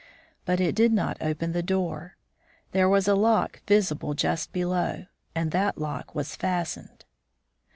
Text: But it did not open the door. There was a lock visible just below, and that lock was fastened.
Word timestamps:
But 0.45 0.59
it 0.59 0.73
did 0.73 0.91
not 0.91 1.21
open 1.21 1.51
the 1.51 1.61
door. 1.61 2.17
There 2.71 2.89
was 2.89 3.07
a 3.07 3.13
lock 3.13 3.61
visible 3.67 4.15
just 4.15 4.51
below, 4.51 5.05
and 5.35 5.51
that 5.51 5.77
lock 5.77 6.15
was 6.15 6.35
fastened. 6.35 7.05